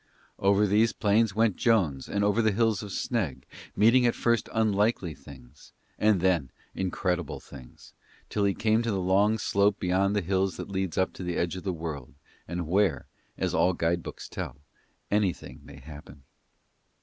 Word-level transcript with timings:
Over 0.39 0.65
these 0.65 0.93
plains 0.93 1.35
went 1.35 1.57
Jones 1.57 2.09
and 2.09 2.23
over 2.23 2.41
the 2.41 2.51
Hills 2.51 2.81
of 2.81 2.89
Sneg, 2.89 3.43
meeting 3.75 4.03
at 4.07 4.15
first 4.15 4.49
unlikely 4.51 5.13
things, 5.13 5.73
and 5.99 6.21
then 6.21 6.49
incredible 6.73 7.39
things, 7.39 7.93
till 8.27 8.43
he 8.43 8.55
came 8.55 8.81
to 8.81 8.89
the 8.89 8.99
long 8.99 9.37
slope 9.37 9.79
beyond 9.79 10.15
the 10.15 10.21
hills 10.21 10.57
that 10.57 10.71
leads 10.71 10.97
up 10.97 11.13
to 11.13 11.23
the 11.23 11.37
Edge 11.37 11.55
of 11.55 11.61
the 11.61 11.71
World, 11.71 12.15
and 12.47 12.65
where, 12.67 13.05
as 13.37 13.53
all 13.53 13.73
guidebooks 13.73 14.27
tell, 14.27 14.57
anything 15.11 15.61
may 15.63 15.77
happen. 15.77 16.23